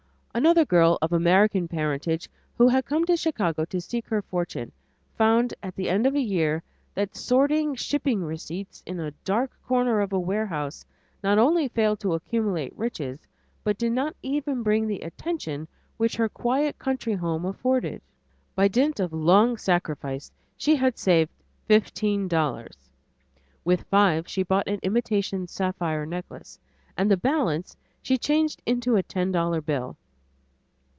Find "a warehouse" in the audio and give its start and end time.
10.13-10.85